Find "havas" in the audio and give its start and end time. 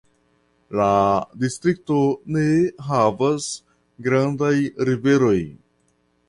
2.87-3.51